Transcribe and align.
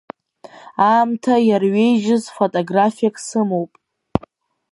Аамҭа 0.89 1.35
иарҩеижьыз 1.47 2.23
фотографиак 2.37 3.15
сымоуп. 3.25 3.71